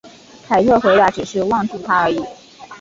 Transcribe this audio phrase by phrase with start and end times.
[0.47, 2.19] 凯特回答只是望住他而已。